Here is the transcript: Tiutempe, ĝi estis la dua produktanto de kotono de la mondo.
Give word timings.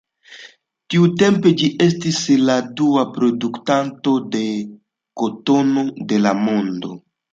Tiutempe, 0.93 1.51
ĝi 1.59 1.67
estis 1.87 2.21
la 2.49 2.55
dua 2.81 3.03
produktanto 3.19 4.15
de 4.37 4.43
kotono 5.23 5.85
de 6.13 6.23
la 6.27 6.35
mondo. 6.41 6.97